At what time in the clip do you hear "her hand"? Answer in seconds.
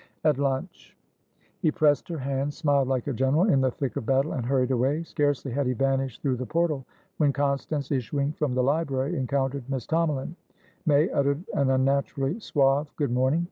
2.09-2.55